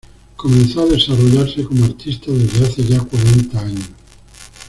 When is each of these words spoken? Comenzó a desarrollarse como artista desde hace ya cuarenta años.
Comenzó 0.35 0.81
a 0.81 0.85
desarrollarse 0.87 1.63
como 1.63 1.85
artista 1.85 2.31
desde 2.31 2.65
hace 2.65 2.83
ya 2.85 2.99
cuarenta 3.01 3.61
años. 3.61 3.91